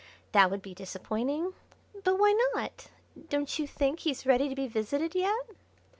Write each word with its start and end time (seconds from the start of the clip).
That 0.31 0.49
would 0.49 0.63
be 0.63 0.73
disappointing. 0.73 1.53
But 2.03 2.17
why 2.17 2.33
not? 2.55 2.87
don't 3.29 3.59
you 3.59 3.67
think 3.67 3.99
he's 3.99 4.25
ready 4.25 4.49
to 4.49 4.55
be 4.55 4.67
visited 4.67 5.13
yet?" 5.13 5.51